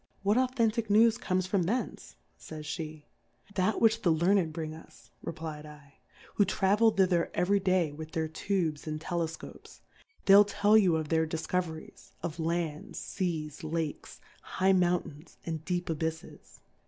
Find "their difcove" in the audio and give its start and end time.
11.09-11.69